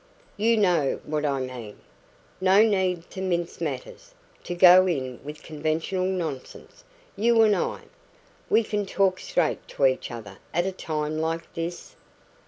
[0.35, 1.77] You know what I mean.
[2.41, 6.83] No need to mince matters to go in for conventional nonsense
[7.15, 7.81] you and I.
[8.49, 11.97] We can talk straight to each other at a time like this?"